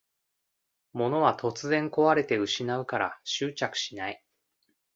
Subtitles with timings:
[0.95, 4.23] 物は突然こわれて失うから執着しない